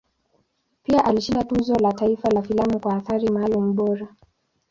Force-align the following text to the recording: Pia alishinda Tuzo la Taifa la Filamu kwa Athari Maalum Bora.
Pia 0.83 1.05
alishinda 1.05 1.43
Tuzo 1.43 1.75
la 1.75 1.93
Taifa 1.93 2.29
la 2.29 2.41
Filamu 2.41 2.79
kwa 2.79 2.95
Athari 2.95 3.29
Maalum 3.29 3.75
Bora. 3.75 4.07